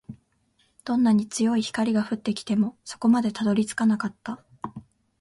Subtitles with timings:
[0.83, 4.43] どんなに強い光が降ってきても、底までたどり着かなかった